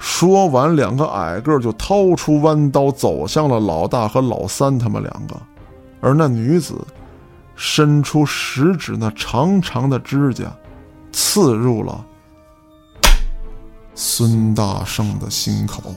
[0.00, 5.36] 说完，两个矮个就掏出弯刀，走向了老大和老三他们两个，
[6.00, 6.74] 而那女子。
[7.60, 10.44] 伸出食指，那长长的指甲，
[11.10, 12.06] 刺入了
[13.96, 15.92] 孙大圣的心口。